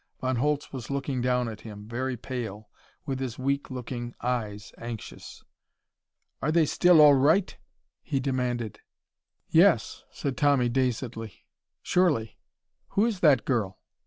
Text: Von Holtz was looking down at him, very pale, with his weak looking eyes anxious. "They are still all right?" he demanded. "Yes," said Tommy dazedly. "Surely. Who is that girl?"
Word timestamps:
Von 0.19 0.37
Holtz 0.37 0.73
was 0.73 0.89
looking 0.89 1.21
down 1.21 1.47
at 1.47 1.61
him, 1.61 1.87
very 1.87 2.17
pale, 2.17 2.67
with 3.05 3.19
his 3.19 3.37
weak 3.37 3.69
looking 3.69 4.15
eyes 4.19 4.73
anxious. 4.79 5.43
"They 6.41 6.63
are 6.63 6.65
still 6.65 6.99
all 7.01 7.13
right?" 7.13 7.55
he 8.01 8.19
demanded. 8.19 8.79
"Yes," 9.49 10.03
said 10.09 10.37
Tommy 10.37 10.69
dazedly. 10.69 11.45
"Surely. 11.83 12.39
Who 12.97 13.05
is 13.05 13.19
that 13.19 13.45
girl?" 13.45 13.77